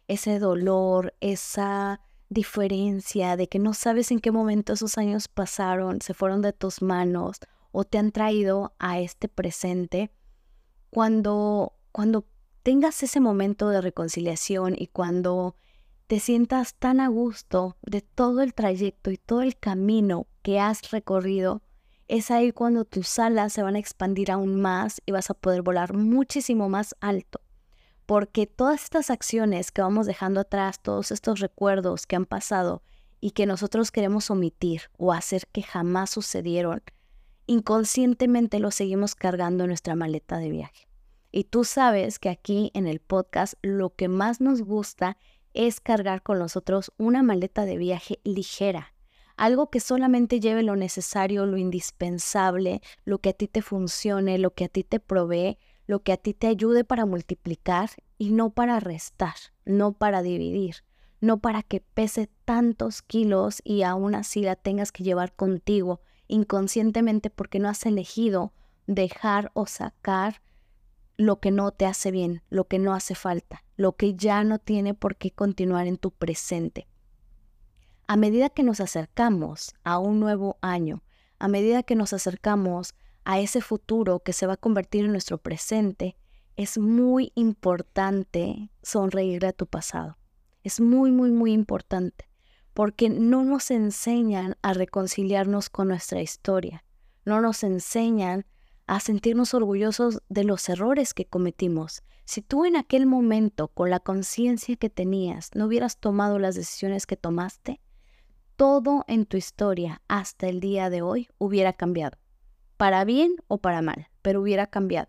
ese 0.08 0.40
dolor, 0.40 1.14
esa 1.20 2.00
diferencia, 2.28 3.36
de 3.36 3.48
que 3.48 3.60
no 3.60 3.72
sabes 3.72 4.10
en 4.10 4.18
qué 4.18 4.32
momento 4.32 4.72
esos 4.72 4.98
años 4.98 5.28
pasaron, 5.28 6.02
se 6.02 6.12
fueron 6.12 6.42
de 6.42 6.52
tus 6.52 6.82
manos 6.82 7.38
o 7.70 7.84
te 7.84 7.98
han 7.98 8.10
traído 8.10 8.74
a 8.80 8.98
este 8.98 9.28
presente, 9.28 10.10
cuando, 10.90 11.74
cuando 11.92 12.26
tengas 12.64 13.02
ese 13.04 13.20
momento 13.20 13.68
de 13.68 13.80
reconciliación 13.80 14.74
y 14.76 14.88
cuando 14.88 15.54
te 16.08 16.18
sientas 16.18 16.74
tan 16.74 16.98
a 16.98 17.08
gusto 17.08 17.76
de 17.82 18.00
todo 18.00 18.42
el 18.42 18.54
trayecto 18.54 19.12
y 19.12 19.18
todo 19.18 19.42
el 19.42 19.56
camino 19.56 20.26
que 20.42 20.58
has 20.58 20.90
recorrido, 20.90 21.62
es 22.08 22.30
ahí 22.30 22.52
cuando 22.52 22.86
tus 22.86 23.18
alas 23.18 23.52
se 23.52 23.62
van 23.62 23.76
a 23.76 23.78
expandir 23.78 24.30
aún 24.30 24.60
más 24.60 25.02
y 25.04 25.12
vas 25.12 25.28
a 25.30 25.34
poder 25.34 25.62
volar 25.62 25.94
muchísimo 25.94 26.68
más 26.70 26.96
alto. 27.00 27.40
Porque 28.06 28.46
todas 28.46 28.84
estas 28.84 29.10
acciones 29.10 29.70
que 29.70 29.82
vamos 29.82 30.06
dejando 30.06 30.40
atrás, 30.40 30.80
todos 30.80 31.10
estos 31.10 31.40
recuerdos 31.40 32.06
que 32.06 32.16
han 32.16 32.24
pasado 32.24 32.82
y 33.20 33.32
que 33.32 33.44
nosotros 33.44 33.90
queremos 33.90 34.30
omitir 34.30 34.82
o 34.96 35.12
hacer 35.12 35.46
que 35.52 35.62
jamás 35.62 36.08
sucedieron, 36.08 36.82
inconscientemente 37.46 38.58
los 38.58 38.74
seguimos 38.74 39.14
cargando 39.14 39.64
en 39.64 39.68
nuestra 39.68 39.94
maleta 39.94 40.38
de 40.38 40.50
viaje. 40.50 40.88
Y 41.30 41.44
tú 41.44 41.64
sabes 41.64 42.18
que 42.18 42.30
aquí 42.30 42.70
en 42.72 42.86
el 42.86 43.00
podcast 43.00 43.54
lo 43.60 43.94
que 43.94 44.08
más 44.08 44.40
nos 44.40 44.62
gusta 44.62 45.18
es 45.52 45.80
cargar 45.80 46.22
con 46.22 46.38
nosotros 46.38 46.92
una 46.96 47.22
maleta 47.22 47.66
de 47.66 47.76
viaje 47.76 48.20
ligera, 48.24 48.94
algo 49.38 49.70
que 49.70 49.80
solamente 49.80 50.40
lleve 50.40 50.62
lo 50.62 50.76
necesario, 50.76 51.46
lo 51.46 51.56
indispensable, 51.56 52.82
lo 53.04 53.18
que 53.18 53.30
a 53.30 53.32
ti 53.32 53.46
te 53.46 53.62
funcione, 53.62 54.36
lo 54.36 54.52
que 54.52 54.64
a 54.64 54.68
ti 54.68 54.82
te 54.82 54.98
provee, 54.98 55.58
lo 55.86 56.02
que 56.02 56.12
a 56.12 56.16
ti 56.16 56.34
te 56.34 56.48
ayude 56.48 56.84
para 56.84 57.06
multiplicar 57.06 57.90
y 58.18 58.30
no 58.32 58.50
para 58.50 58.80
restar, 58.80 59.36
no 59.64 59.92
para 59.92 60.22
dividir, 60.22 60.84
no 61.20 61.38
para 61.38 61.62
que 61.62 61.80
pese 61.80 62.28
tantos 62.44 63.00
kilos 63.00 63.62
y 63.64 63.82
aún 63.82 64.16
así 64.16 64.42
la 64.42 64.56
tengas 64.56 64.92
que 64.92 65.04
llevar 65.04 65.32
contigo 65.34 66.00
inconscientemente 66.26 67.30
porque 67.30 67.60
no 67.60 67.68
has 67.68 67.86
elegido 67.86 68.52
dejar 68.86 69.50
o 69.54 69.66
sacar 69.66 70.42
lo 71.16 71.40
que 71.40 71.52
no 71.52 71.70
te 71.70 71.86
hace 71.86 72.10
bien, 72.10 72.42
lo 72.50 72.66
que 72.66 72.78
no 72.78 72.92
hace 72.92 73.14
falta, 73.14 73.64
lo 73.76 73.96
que 73.96 74.14
ya 74.14 74.42
no 74.44 74.58
tiene 74.58 74.94
por 74.94 75.16
qué 75.16 75.30
continuar 75.30 75.86
en 75.86 75.96
tu 75.96 76.10
presente 76.10 76.88
a 78.08 78.16
medida 78.16 78.48
que 78.48 78.62
nos 78.62 78.80
acercamos 78.80 79.74
a 79.84 79.98
un 79.98 80.18
nuevo 80.18 80.56
año, 80.62 81.04
a 81.38 81.46
medida 81.46 81.82
que 81.82 81.94
nos 81.94 82.14
acercamos 82.14 82.94
a 83.24 83.38
ese 83.38 83.60
futuro 83.60 84.20
que 84.20 84.32
se 84.32 84.46
va 84.46 84.54
a 84.54 84.56
convertir 84.56 85.04
en 85.04 85.12
nuestro 85.12 85.36
presente, 85.36 86.16
es 86.56 86.78
muy 86.78 87.32
importante 87.34 88.70
sonreír 88.82 89.44
a 89.44 89.52
tu 89.52 89.66
pasado. 89.66 90.16
Es 90.64 90.80
muy, 90.80 91.12
muy, 91.12 91.30
muy 91.32 91.52
importante, 91.52 92.30
porque 92.72 93.10
no 93.10 93.44
nos 93.44 93.70
enseñan 93.70 94.56
a 94.62 94.72
reconciliarnos 94.72 95.68
con 95.68 95.88
nuestra 95.88 96.22
historia, 96.22 96.86
no 97.26 97.42
nos 97.42 97.62
enseñan 97.62 98.46
a 98.86 99.00
sentirnos 99.00 99.52
orgullosos 99.52 100.22
de 100.30 100.44
los 100.44 100.66
errores 100.70 101.12
que 101.12 101.26
cometimos. 101.26 102.02
Si 102.24 102.40
tú 102.40 102.64
en 102.64 102.76
aquel 102.76 103.04
momento, 103.04 103.68
con 103.68 103.90
la 103.90 104.00
conciencia 104.00 104.76
que 104.76 104.88
tenías, 104.88 105.50
no 105.54 105.66
hubieras 105.66 105.98
tomado 105.98 106.38
las 106.38 106.54
decisiones 106.54 107.06
que 107.06 107.18
tomaste, 107.18 107.82
todo 108.58 109.04
en 109.06 109.24
tu 109.24 109.36
historia 109.36 110.02
hasta 110.08 110.48
el 110.48 110.58
día 110.58 110.90
de 110.90 111.00
hoy 111.00 111.28
hubiera 111.38 111.72
cambiado, 111.72 112.18
para 112.76 113.04
bien 113.04 113.36
o 113.46 113.58
para 113.58 113.82
mal, 113.82 114.08
pero 114.20 114.42
hubiera 114.42 114.66
cambiado. 114.66 115.08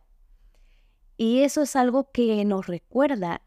Y 1.18 1.40
eso 1.40 1.64
es 1.64 1.76
algo 1.76 2.12
que 2.12 2.46
nos 2.46 2.68
recuerda 2.68 3.42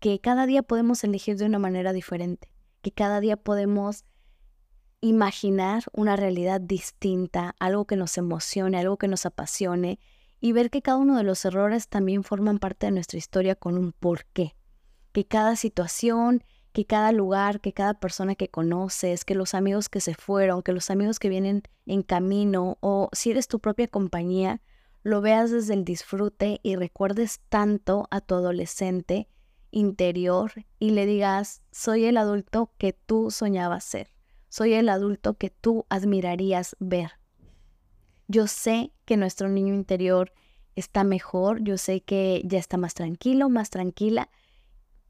que 0.00 0.20
cada 0.20 0.46
día 0.46 0.64
podemos 0.64 1.04
elegir 1.04 1.36
de 1.36 1.46
una 1.46 1.60
manera 1.60 1.92
diferente, 1.92 2.50
que 2.82 2.90
cada 2.90 3.20
día 3.20 3.36
podemos 3.36 4.04
imaginar 5.00 5.84
una 5.92 6.16
realidad 6.16 6.60
distinta, 6.60 7.54
algo 7.60 7.86
que 7.86 7.94
nos 7.94 8.18
emocione, 8.18 8.80
algo 8.80 8.96
que 8.96 9.06
nos 9.06 9.26
apasione 9.26 10.00
y 10.40 10.50
ver 10.50 10.70
que 10.70 10.82
cada 10.82 10.98
uno 10.98 11.16
de 11.16 11.22
los 11.22 11.44
errores 11.44 11.86
también 11.86 12.24
forman 12.24 12.58
parte 12.58 12.86
de 12.86 12.92
nuestra 12.92 13.18
historia 13.18 13.54
con 13.54 13.78
un 13.78 13.92
porqué, 13.92 14.56
que 15.12 15.24
cada 15.24 15.54
situación 15.54 16.42
que 16.76 16.84
cada 16.84 17.10
lugar, 17.10 17.62
que 17.62 17.72
cada 17.72 17.94
persona 17.94 18.34
que 18.34 18.48
conoces, 18.48 19.24
que 19.24 19.34
los 19.34 19.54
amigos 19.54 19.88
que 19.88 20.02
se 20.02 20.12
fueron, 20.12 20.60
que 20.60 20.74
los 20.74 20.90
amigos 20.90 21.18
que 21.18 21.30
vienen 21.30 21.62
en 21.86 22.02
camino 22.02 22.76
o 22.80 23.08
si 23.12 23.30
eres 23.30 23.48
tu 23.48 23.60
propia 23.60 23.88
compañía, 23.88 24.60
lo 25.02 25.22
veas 25.22 25.50
desde 25.50 25.72
el 25.72 25.86
disfrute 25.86 26.60
y 26.62 26.76
recuerdes 26.76 27.40
tanto 27.48 28.06
a 28.10 28.20
tu 28.20 28.34
adolescente 28.34 29.26
interior 29.70 30.52
y 30.78 30.90
le 30.90 31.06
digas, 31.06 31.62
soy 31.72 32.04
el 32.04 32.18
adulto 32.18 32.70
que 32.76 32.92
tú 32.92 33.30
soñabas 33.30 33.82
ser, 33.82 34.12
soy 34.50 34.74
el 34.74 34.90
adulto 34.90 35.38
que 35.38 35.48
tú 35.48 35.86
admirarías 35.88 36.76
ver. 36.78 37.12
Yo 38.28 38.46
sé 38.48 38.92
que 39.06 39.16
nuestro 39.16 39.48
niño 39.48 39.72
interior 39.72 40.30
está 40.74 41.04
mejor, 41.04 41.64
yo 41.64 41.78
sé 41.78 42.02
que 42.02 42.42
ya 42.44 42.58
está 42.58 42.76
más 42.76 42.92
tranquilo, 42.92 43.48
más 43.48 43.70
tranquila, 43.70 44.28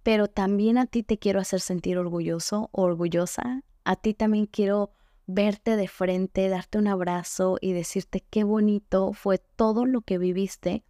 pero 0.07 0.29
también 0.29 0.79
a 0.79 0.87
ti 0.87 1.03
te 1.03 1.19
quiero 1.19 1.41
hacer 1.41 1.61
sentir 1.61 1.99
orgulloso 1.99 2.69
o 2.71 2.83
orgullosa. 2.83 3.65
A 3.83 3.97
ti 3.97 4.15
también 4.15 4.47
quiero 4.47 4.93
verte 5.27 5.75
de 5.75 5.89
frente, 5.89 6.49
darte 6.49 6.79
un 6.79 6.87
abrazo 6.87 7.59
y 7.61 7.73
decirte 7.73 8.21
qué 8.31 8.45
bonito 8.45 9.15
fue 9.15 9.39
todo 9.39 9.85
lo 9.85 10.03
que 10.03 10.19
viviste. 10.19 10.85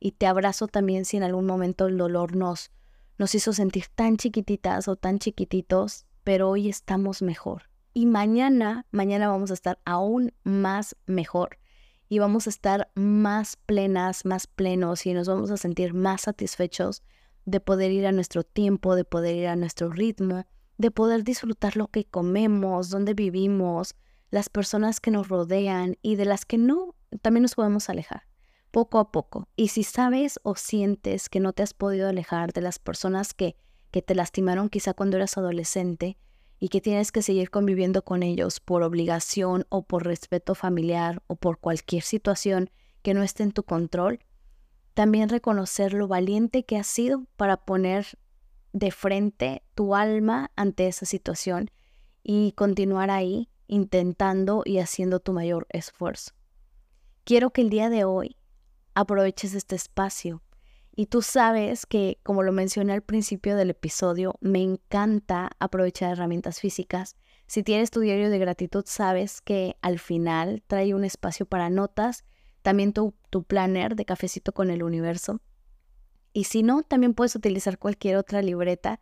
Y 0.00 0.12
te 0.12 0.26
abrazo 0.26 0.68
también 0.68 1.04
si 1.04 1.18
en 1.18 1.22
algún 1.22 1.44
momento 1.44 1.86
el 1.86 1.98
dolor 1.98 2.34
nos, 2.34 2.70
nos 3.18 3.34
hizo 3.34 3.52
sentir 3.52 3.88
tan 3.94 4.16
chiquititas 4.16 4.88
o 4.88 4.96
tan 4.96 5.18
chiquititos, 5.18 6.06
pero 6.24 6.48
hoy 6.48 6.70
estamos 6.70 7.20
mejor. 7.20 7.64
Y 7.92 8.06
mañana, 8.06 8.86
mañana 8.90 9.28
vamos 9.28 9.50
a 9.50 9.54
estar 9.54 9.80
aún 9.84 10.32
más 10.44 10.96
mejor 11.04 11.58
y 12.08 12.20
vamos 12.20 12.46
a 12.46 12.50
estar 12.50 12.90
más 12.94 13.56
plenas, 13.66 14.24
más 14.24 14.46
plenos 14.46 15.04
y 15.04 15.12
nos 15.12 15.28
vamos 15.28 15.50
a 15.50 15.58
sentir 15.58 15.92
más 15.92 16.22
satisfechos 16.22 17.02
de 17.44 17.60
poder 17.60 17.90
ir 17.90 18.06
a 18.06 18.12
nuestro 18.12 18.42
tiempo, 18.42 18.94
de 18.94 19.04
poder 19.04 19.36
ir 19.36 19.46
a 19.48 19.56
nuestro 19.56 19.90
ritmo, 19.90 20.46
de 20.78 20.90
poder 20.90 21.24
disfrutar 21.24 21.76
lo 21.76 21.88
que 21.88 22.04
comemos, 22.04 22.90
dónde 22.90 23.14
vivimos, 23.14 23.94
las 24.30 24.48
personas 24.48 25.00
que 25.00 25.10
nos 25.10 25.28
rodean 25.28 25.96
y 26.02 26.16
de 26.16 26.24
las 26.24 26.44
que 26.44 26.58
no, 26.58 26.94
también 27.20 27.42
nos 27.42 27.54
podemos 27.54 27.88
alejar, 27.90 28.22
poco 28.70 28.98
a 28.98 29.12
poco. 29.12 29.48
Y 29.56 29.68
si 29.68 29.82
sabes 29.82 30.40
o 30.42 30.56
sientes 30.56 31.28
que 31.28 31.40
no 31.40 31.52
te 31.52 31.62
has 31.62 31.74
podido 31.74 32.08
alejar 32.08 32.52
de 32.52 32.62
las 32.62 32.78
personas 32.78 33.34
que, 33.34 33.56
que 33.90 34.02
te 34.02 34.14
lastimaron 34.14 34.70
quizá 34.70 34.94
cuando 34.94 35.16
eras 35.16 35.36
adolescente 35.36 36.16
y 36.58 36.68
que 36.68 36.80
tienes 36.80 37.12
que 37.12 37.22
seguir 37.22 37.50
conviviendo 37.50 38.02
con 38.04 38.22
ellos 38.22 38.60
por 38.60 38.82
obligación 38.82 39.66
o 39.68 39.82
por 39.82 40.04
respeto 40.04 40.54
familiar 40.54 41.22
o 41.26 41.36
por 41.36 41.58
cualquier 41.58 42.02
situación 42.02 42.70
que 43.02 43.14
no 43.14 43.22
esté 43.22 43.42
en 43.42 43.52
tu 43.52 43.64
control, 43.64 44.20
también 44.94 45.28
reconocer 45.28 45.94
lo 45.94 46.08
valiente 46.08 46.64
que 46.64 46.76
has 46.76 46.86
sido 46.86 47.26
para 47.36 47.56
poner 47.56 48.06
de 48.72 48.90
frente 48.90 49.62
tu 49.74 49.94
alma 49.94 50.50
ante 50.56 50.86
esa 50.86 51.06
situación 51.06 51.70
y 52.22 52.52
continuar 52.52 53.10
ahí 53.10 53.48
intentando 53.66 54.62
y 54.64 54.78
haciendo 54.78 55.20
tu 55.20 55.32
mayor 55.32 55.66
esfuerzo. 55.70 56.32
Quiero 57.24 57.50
que 57.50 57.62
el 57.62 57.70
día 57.70 57.88
de 57.88 58.04
hoy 58.04 58.36
aproveches 58.94 59.54
este 59.54 59.76
espacio 59.76 60.42
y 60.94 61.06
tú 61.06 61.22
sabes 61.22 61.86
que, 61.86 62.18
como 62.22 62.42
lo 62.42 62.52
mencioné 62.52 62.92
al 62.92 63.02
principio 63.02 63.56
del 63.56 63.70
episodio, 63.70 64.34
me 64.40 64.62
encanta 64.62 65.50
aprovechar 65.58 66.12
herramientas 66.12 66.60
físicas. 66.60 67.16
Si 67.46 67.62
tienes 67.62 67.90
tu 67.90 68.00
diario 68.00 68.28
de 68.28 68.38
gratitud, 68.38 68.84
sabes 68.86 69.40
que 69.40 69.76
al 69.80 69.98
final 69.98 70.62
trae 70.66 70.94
un 70.94 71.04
espacio 71.04 71.46
para 71.46 71.70
notas 71.70 72.24
también 72.62 72.92
tu, 72.92 73.14
tu 73.30 73.42
planner 73.42 73.96
de 73.96 74.04
cafecito 74.04 74.52
con 74.52 74.70
el 74.70 74.82
universo. 74.82 75.40
Y 76.32 76.44
si 76.44 76.62
no, 76.62 76.82
también 76.82 77.14
puedes 77.14 77.36
utilizar 77.36 77.78
cualquier 77.78 78.16
otra 78.16 78.40
libreta 78.40 79.00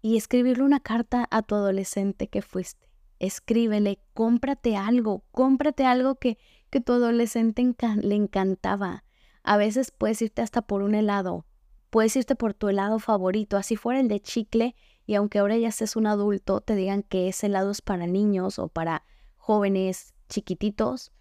y 0.00 0.16
escribirle 0.16 0.64
una 0.64 0.80
carta 0.80 1.28
a 1.30 1.42
tu 1.42 1.54
adolescente 1.54 2.28
que 2.28 2.42
fuiste. 2.42 2.88
Escríbele, 3.18 4.00
cómprate 4.14 4.76
algo, 4.76 5.24
cómprate 5.30 5.84
algo 5.84 6.16
que, 6.16 6.38
que 6.70 6.80
tu 6.80 6.92
adolescente 6.92 7.62
le 8.02 8.14
encantaba. 8.14 9.04
A 9.44 9.56
veces 9.56 9.92
puedes 9.92 10.22
irte 10.22 10.42
hasta 10.42 10.62
por 10.62 10.82
un 10.82 10.94
helado, 10.94 11.46
puedes 11.90 12.16
irte 12.16 12.34
por 12.34 12.54
tu 12.54 12.68
helado 12.68 12.98
favorito, 12.98 13.56
así 13.56 13.76
fuera 13.76 14.00
el 14.00 14.08
de 14.08 14.20
chicle, 14.20 14.74
y 15.04 15.14
aunque 15.14 15.38
ahora 15.38 15.56
ya 15.56 15.70
seas 15.70 15.94
un 15.96 16.06
adulto, 16.06 16.60
te 16.60 16.74
digan 16.74 17.02
que 17.02 17.28
ese 17.28 17.46
helado 17.46 17.70
es 17.70 17.82
para 17.82 18.06
niños 18.06 18.58
o 18.58 18.68
para 18.68 19.04
jóvenes 19.36 20.14
chiquititos, 20.28 21.12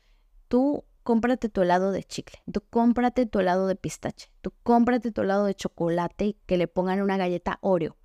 tú 0.48 0.86
cómprate 1.03 1.50
tu 1.50 1.62
helado 1.62 1.91
de 1.91 2.03
chicle, 2.03 2.39
tú 2.51 2.62
cómprate 2.70 3.25
tu 3.25 3.39
helado 3.39 3.67
de 3.67 3.75
pistache, 3.75 4.31
tú 4.41 4.53
cómprate 4.63 5.12
tu 5.12 5.22
helado 5.22 5.46
de 5.46 5.55
chocolate 5.55 6.38
que 6.46 6.58
le 6.58 6.67
pongan 6.67 7.01
una 7.01 7.17
galleta 7.17 7.60
Oreo. 7.62 7.98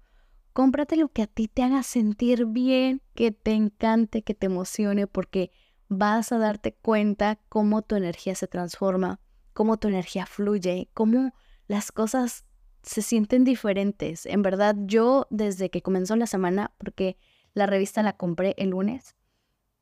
Cómprate 0.52 0.96
lo 0.96 1.08
que 1.08 1.22
a 1.22 1.26
ti 1.26 1.48
te 1.48 1.62
haga 1.62 1.82
sentir 1.82 2.46
bien, 2.46 3.02
que 3.14 3.30
te 3.30 3.52
encante, 3.52 4.22
que 4.22 4.34
te 4.34 4.46
emocione, 4.46 5.06
porque 5.06 5.50
vas 5.88 6.32
a 6.32 6.38
darte 6.38 6.74
cuenta 6.74 7.38
cómo 7.48 7.82
tu 7.82 7.94
energía 7.94 8.34
se 8.34 8.46
transforma, 8.46 9.20
cómo 9.52 9.76
tu 9.76 9.88
energía 9.88 10.24
fluye, 10.24 10.88
cómo 10.94 11.32
las 11.66 11.92
cosas 11.92 12.46
se 12.82 13.02
sienten 13.02 13.44
diferentes. 13.44 14.24
En 14.24 14.42
verdad, 14.42 14.76
yo 14.78 15.26
desde 15.30 15.70
que 15.70 15.82
comenzó 15.82 16.16
la 16.16 16.26
semana, 16.26 16.72
porque 16.78 17.18
la 17.52 17.66
revista 17.66 18.02
la 18.02 18.16
compré 18.16 18.54
el 18.58 18.70
lunes. 18.70 19.14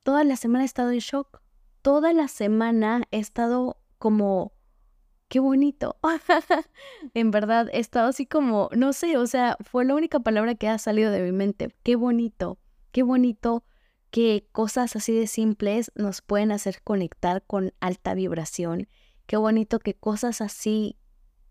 Toda 0.03 0.25
la 0.25 0.37
semana 0.37 0.65
he 0.65 0.67
estado 0.67 0.91
en 0.91 0.99
shock. 0.99 1.44
Toda 1.85 2.15
la 2.15 2.29
semana 2.29 3.03
he 3.11 3.19
estado 3.19 3.77
como, 3.99 4.55
qué 5.29 5.39
bonito. 5.39 5.99
en 7.13 7.31
verdad, 7.31 7.69
he 7.75 7.79
estado 7.79 8.09
así 8.09 8.25
como, 8.25 8.71
no 8.75 8.95
sé, 8.95 9.19
o 9.19 9.27
sea, 9.27 9.59
fue 9.61 9.85
la 9.85 9.95
única 9.95 10.19
palabra 10.19 10.55
que 10.55 10.67
ha 10.67 10.79
salido 10.79 11.11
de 11.11 11.21
mi 11.21 11.33
mente. 11.33 11.75
Qué 11.83 11.95
bonito, 11.97 12.59
qué 12.91 13.03
bonito 13.03 13.65
que 14.11 14.49
cosas 14.51 14.97
así 14.97 15.13
de 15.13 15.27
simples 15.27 15.93
nos 15.95 16.23
pueden 16.23 16.53
hacer 16.53 16.81
conectar 16.83 17.45
con 17.47 17.75
alta 17.81 18.15
vibración. 18.15 18.89
Qué 19.27 19.37
bonito 19.37 19.79
que 19.79 19.93
cosas 19.93 20.41
así 20.41 20.97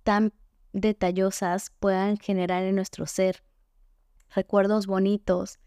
tan 0.02 0.34
detallosas 0.72 1.72
puedan 1.80 2.18
generar 2.18 2.64
en 2.64 2.74
nuestro 2.74 3.06
ser 3.06 3.44
recuerdos 4.34 4.88
bonitos 4.88 5.60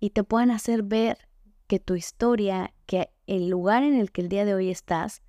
y 0.00 0.10
te 0.10 0.24
puedan 0.24 0.50
hacer 0.50 0.82
ver 0.82 1.28
que 1.68 1.78
tu 1.78 1.94
historia, 1.94 2.74
el 3.28 3.48
lugar 3.48 3.82
en 3.82 3.94
el 3.94 4.10
que 4.10 4.22
el 4.22 4.28
día 4.28 4.44
de 4.44 4.54
hoy 4.54 4.70
estás, 4.70 5.22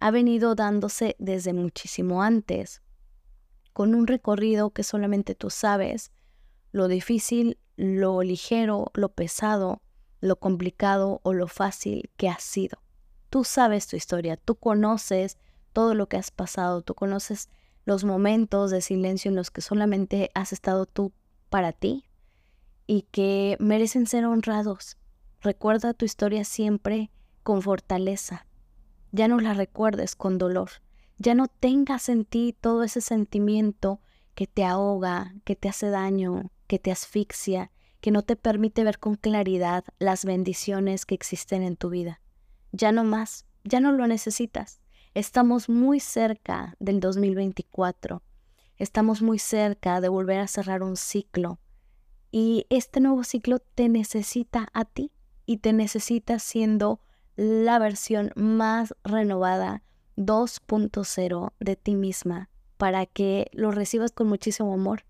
ha 0.00 0.10
venido 0.10 0.54
dándose 0.54 1.16
desde 1.18 1.52
muchísimo 1.52 2.22
antes, 2.22 2.82
con 3.72 3.94
un 3.94 4.06
recorrido 4.06 4.70
que 4.70 4.82
solamente 4.82 5.34
tú 5.34 5.50
sabes, 5.50 6.12
lo 6.72 6.88
difícil, 6.88 7.58
lo 7.76 8.22
ligero, 8.22 8.90
lo 8.94 9.10
pesado, 9.10 9.80
lo 10.20 10.36
complicado 10.36 11.20
o 11.22 11.32
lo 11.32 11.46
fácil 11.46 12.10
que 12.16 12.28
ha 12.28 12.38
sido. 12.38 12.82
Tú 13.30 13.44
sabes 13.44 13.86
tu 13.86 13.96
historia, 13.96 14.36
tú 14.36 14.56
conoces 14.56 15.38
todo 15.72 15.94
lo 15.94 16.08
que 16.08 16.16
has 16.16 16.30
pasado, 16.30 16.82
tú 16.82 16.94
conoces 16.94 17.48
los 17.84 18.04
momentos 18.04 18.70
de 18.70 18.80
silencio 18.80 19.28
en 19.28 19.36
los 19.36 19.50
que 19.50 19.60
solamente 19.60 20.30
has 20.34 20.52
estado 20.52 20.86
tú 20.86 21.12
para 21.50 21.72
ti 21.72 22.04
y 22.86 23.02
que 23.10 23.56
merecen 23.60 24.06
ser 24.06 24.24
honrados. 24.24 24.96
Recuerda 25.40 25.94
tu 25.94 26.04
historia 26.04 26.44
siempre 26.44 27.10
con 27.44 27.62
fortaleza. 27.62 28.46
Ya 29.12 29.28
no 29.28 29.38
la 29.38 29.54
recuerdes 29.54 30.16
con 30.16 30.38
dolor. 30.38 30.70
Ya 31.18 31.34
no 31.34 31.46
tengas 31.46 32.08
en 32.08 32.24
ti 32.24 32.56
todo 32.60 32.82
ese 32.82 33.00
sentimiento 33.00 34.00
que 34.34 34.48
te 34.48 34.64
ahoga, 34.64 35.32
que 35.44 35.54
te 35.54 35.68
hace 35.68 35.90
daño, 35.90 36.50
que 36.66 36.80
te 36.80 36.90
asfixia, 36.90 37.70
que 38.00 38.10
no 38.10 38.22
te 38.22 38.34
permite 38.34 38.82
ver 38.82 38.98
con 38.98 39.14
claridad 39.14 39.84
las 40.00 40.24
bendiciones 40.24 41.06
que 41.06 41.14
existen 41.14 41.62
en 41.62 41.76
tu 41.76 41.90
vida. 41.90 42.20
Ya 42.72 42.90
no 42.90 43.04
más, 43.04 43.46
ya 43.62 43.78
no 43.78 43.92
lo 43.92 44.08
necesitas. 44.08 44.80
Estamos 45.14 45.68
muy 45.68 46.00
cerca 46.00 46.74
del 46.80 46.98
2024. 46.98 48.22
Estamos 48.76 49.22
muy 49.22 49.38
cerca 49.38 50.00
de 50.00 50.08
volver 50.08 50.40
a 50.40 50.48
cerrar 50.48 50.82
un 50.82 50.96
ciclo. 50.96 51.60
Y 52.32 52.66
este 52.68 52.98
nuevo 52.98 53.22
ciclo 53.22 53.60
te 53.60 53.88
necesita 53.88 54.68
a 54.72 54.84
ti 54.84 55.12
y 55.46 55.58
te 55.58 55.72
necesita 55.72 56.40
siendo 56.40 57.00
la 57.36 57.78
versión 57.78 58.32
más 58.36 58.94
renovada 59.04 59.82
2.0 60.16 61.52
de 61.58 61.76
ti 61.76 61.94
misma 61.94 62.50
para 62.76 63.06
que 63.06 63.48
lo 63.52 63.70
recibas 63.70 64.12
con 64.12 64.28
muchísimo 64.28 64.72
amor 64.72 65.04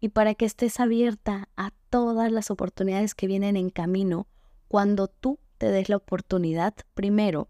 y 0.00 0.08
para 0.08 0.34
que 0.34 0.44
estés 0.44 0.80
abierta 0.80 1.48
a 1.56 1.72
todas 1.88 2.30
las 2.32 2.50
oportunidades 2.50 3.14
que 3.14 3.26
vienen 3.26 3.56
en 3.56 3.70
camino 3.70 4.26
cuando 4.68 5.08
tú 5.08 5.38
te 5.58 5.70
des 5.70 5.88
la 5.88 5.96
oportunidad 5.96 6.74
primero 6.94 7.48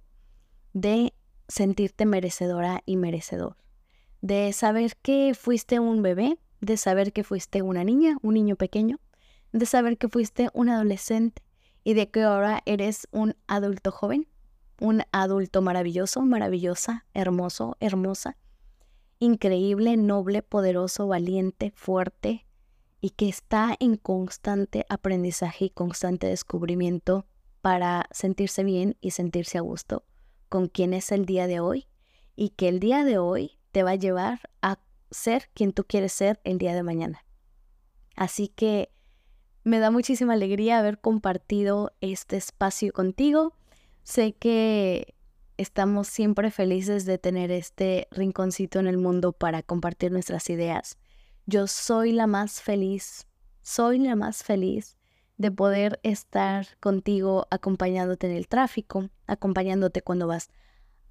de 0.73 1.15
sentirte 1.49 2.07
merecedora 2.07 2.83
y 2.87 2.97
merecedor, 2.97 3.57
de 4.21 4.53
saber 4.53 4.97
que 4.97 5.35
fuiste 5.35 5.81
un 5.81 6.03
bebé, 6.03 6.39
de 6.61 6.77
saber 6.77 7.13
que 7.13 7.25
fuiste 7.25 7.63
una 7.63 7.85
niña, 7.85 8.17
un 8.23 8.35
niño 8.35 8.57
pequeño, 8.57 9.01
de 9.53 9.67
saber 9.67 9.99
que 9.99 10.09
fuiste 10.09 10.49
un 10.55 10.69
adolescente 10.69 11.43
y 11.85 11.95
de 11.95 12.11
que 12.11 12.23
ahora 12.23 12.63
eres 12.67 13.09
un 13.11 13.35
adulto 13.47 13.91
joven, 13.91 14.29
un 14.81 15.03
adulto 15.13 15.63
maravilloso, 15.63 16.23
maravillosa, 16.23 17.07
hermoso, 17.15 17.77
hermosa, 17.81 18.37
increíble, 19.19 19.97
noble, 19.97 20.43
poderoso, 20.43 21.07
valiente, 21.07 21.73
fuerte 21.75 22.47
y 23.01 23.11
que 23.11 23.29
está 23.29 23.77
en 23.79 23.97
constante 23.97 24.87
aprendizaje 24.89 25.67
y 25.67 25.71
constante 25.71 26.27
descubrimiento 26.27 27.27
para 27.61 28.07
sentirse 28.11 28.65
bien 28.65 28.97
y 29.01 29.13
sentirse 29.13 29.59
a 29.59 29.63
gusto 29.63 30.05
con 30.49 30.69
quien 30.69 30.93
es 30.93 31.13
el 31.13 31.25
día 31.25 31.47
de 31.47 31.61
hoy 31.61 31.87
y 32.37 32.51
que 32.51 32.69
el 32.69 32.81
día 32.81 33.05
de 33.05 33.19
hoy 33.19 33.59
te 33.71 33.83
va 33.83 33.93
a 33.93 33.97
llevar 33.97 34.51
a 34.61 34.79
ser 35.11 35.49
quien 35.55 35.73
tú 35.73 35.85
quieres 35.85 36.13
ser 36.13 36.41
el 36.45 36.59
día 36.59 36.75
de 36.75 36.83
mañana. 36.83 37.25
Así 38.17 38.49
que 38.49 38.91
me 39.65 39.79
da 39.79 39.91
muchísima 39.91 40.35
alegría 40.35 40.79
haber 40.79 40.99
compartido 40.99 41.93
este 42.01 42.37
espacio 42.37 42.93
contigo. 42.93 43.55
Sé 44.03 44.33
que 44.33 45.15
Estamos 45.63 46.09
siempre 46.09 46.51
felices 46.51 47.05
de 47.05 47.19
tener 47.19 47.51
este 47.51 48.09
rinconcito 48.11 48.81
en 48.81 48.89
el 48.89 48.99
mundo 48.99 49.33
para 49.33 49.63
compartir 49.63 50.11
nuestras 50.11 50.49
ideas. 50.51 50.99
Yo 51.47 51.69
soy 51.69 52.11
la 52.11 52.27
más 52.27 52.61
feliz, 52.63 53.29
soy 53.61 53.99
la 53.99 54.17
más 54.17 54.43
feliz 54.43 54.97
de 55.37 55.53
poder 55.53 56.01
estar 56.03 56.67
contigo 56.81 57.47
acompañándote 57.51 58.29
en 58.29 58.37
el 58.37 58.49
tráfico, 58.49 59.11
acompañándote 59.27 60.03
cuando 60.03 60.27
vas 60.27 60.49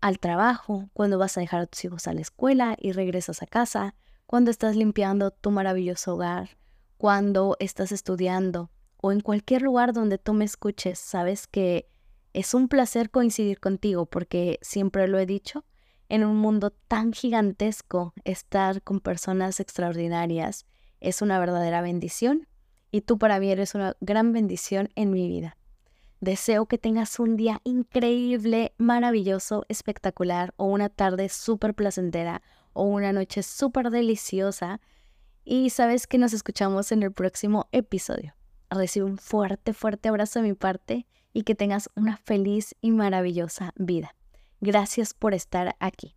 al 0.01 0.19
trabajo, 0.19 0.89
cuando 0.91 1.17
vas 1.17 1.37
a 1.37 1.39
dejar 1.41 1.61
a 1.61 1.67
tus 1.67 1.85
hijos 1.85 2.07
a 2.07 2.13
la 2.13 2.19
escuela 2.19 2.75
y 2.77 2.93
regresas 2.93 3.43
a 3.43 3.47
casa, 3.47 3.95
cuando 4.25 4.51
estás 4.51 4.75
limpiando 4.75 5.31
tu 5.31 5.51
maravilloso 5.51 6.15
hogar, 6.15 6.57
cuando 7.01 7.57
estás 7.59 7.91
estudiando 7.91 8.69
o 8.97 9.11
en 9.11 9.21
cualquier 9.21 9.63
lugar 9.63 9.91
donde 9.91 10.19
tú 10.19 10.33
me 10.35 10.45
escuches, 10.45 10.99
sabes 10.99 11.47
que 11.47 11.89
es 12.31 12.53
un 12.53 12.67
placer 12.67 13.09
coincidir 13.09 13.59
contigo 13.59 14.05
porque 14.05 14.59
siempre 14.61 15.07
lo 15.07 15.17
he 15.17 15.25
dicho, 15.25 15.65
en 16.09 16.23
un 16.23 16.37
mundo 16.37 16.69
tan 16.69 17.11
gigantesco, 17.11 18.13
estar 18.23 18.83
con 18.83 18.99
personas 18.99 19.59
extraordinarias 19.59 20.67
es 20.99 21.23
una 21.23 21.39
verdadera 21.39 21.81
bendición 21.81 22.47
y 22.91 23.01
tú 23.01 23.17
para 23.17 23.39
mí 23.39 23.49
eres 23.49 23.73
una 23.73 23.95
gran 23.99 24.31
bendición 24.31 24.89
en 24.93 25.09
mi 25.09 25.27
vida. 25.27 25.57
Deseo 26.19 26.67
que 26.67 26.77
tengas 26.77 27.19
un 27.19 27.35
día 27.35 27.61
increíble, 27.63 28.75
maravilloso, 28.77 29.65
espectacular 29.69 30.53
o 30.55 30.65
una 30.65 30.89
tarde 30.89 31.29
súper 31.29 31.73
placentera 31.73 32.43
o 32.73 32.83
una 32.83 33.11
noche 33.11 33.41
súper 33.41 33.89
deliciosa 33.89 34.79
y 35.43 35.69
sabes 35.69 36.07
que 36.07 36.17
nos 36.17 36.33
escuchamos 36.33 36.91
en 36.91 37.03
el 37.03 37.11
próximo 37.11 37.67
episodio. 37.71 38.35
Recibe 38.69 39.05
un 39.05 39.17
fuerte, 39.17 39.73
fuerte 39.73 40.09
abrazo 40.09 40.39
de 40.39 40.47
mi 40.47 40.53
parte 40.53 41.07
y 41.33 41.43
que 41.43 41.55
tengas 41.55 41.89
una 41.95 42.17
feliz 42.17 42.75
y 42.81 42.91
maravillosa 42.91 43.73
vida. 43.75 44.15
Gracias 44.61 45.13
por 45.13 45.33
estar 45.33 45.75
aquí. 45.79 46.15